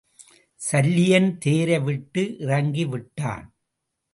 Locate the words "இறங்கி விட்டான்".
2.37-3.45